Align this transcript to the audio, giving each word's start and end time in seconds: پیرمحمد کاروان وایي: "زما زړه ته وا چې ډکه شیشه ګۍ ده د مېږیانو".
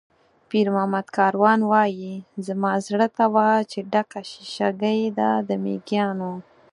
پیرمحمد 0.49 1.05
کاروان 1.17 1.59
وایي: 1.71 2.13
"زما 2.47 2.71
زړه 2.87 3.07
ته 3.17 3.25
وا 3.35 3.49
چې 3.71 3.79
ډکه 3.91 4.21
شیشه 4.31 4.69
ګۍ 4.81 5.01
ده 5.17 5.29
د 5.47 5.49
مېږیانو". 5.63 6.33